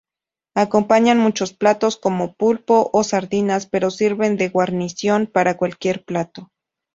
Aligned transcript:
Acompañan 0.55 1.19
muchos 1.19 1.53
platos, 1.53 1.95
como 1.95 2.33
pulpo 2.33 2.89
o 2.91 3.03
sardinas, 3.03 3.67
pero 3.67 3.91
sirven 3.91 4.35
de 4.35 4.49
guarnición 4.49 5.27
para 5.27 5.57
cualquier 5.57 6.03
plato. 6.03 6.49